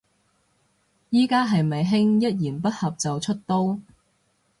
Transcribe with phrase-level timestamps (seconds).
[1.11, 3.77] 而家係咪興一言不合就出刀